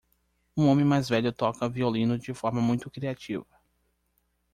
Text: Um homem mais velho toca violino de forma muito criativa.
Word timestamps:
Um 0.57 0.67
homem 0.67 0.83
mais 0.83 1.07
velho 1.07 1.31
toca 1.31 1.69
violino 1.69 2.17
de 2.17 2.33
forma 2.33 2.59
muito 2.59 2.89
criativa. 2.89 3.45